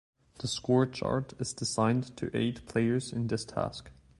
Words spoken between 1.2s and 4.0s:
is designed to aide players in this task.